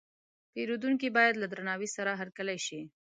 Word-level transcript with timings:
پیرودونکی 0.53 1.09
باید 1.17 1.35
له 1.41 1.47
درناوي 1.51 1.87
سره 1.95 2.11
هرکلی 2.19 2.57
شي. 2.65 2.79